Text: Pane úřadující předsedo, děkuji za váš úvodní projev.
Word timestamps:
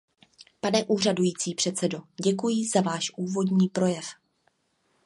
Pane 0.61 0.83
úřadující 0.87 1.55
předsedo, 1.55 2.01
děkuji 2.23 2.69
za 2.75 2.81
váš 2.81 3.11
úvodní 3.15 3.69
projev. 3.69 4.05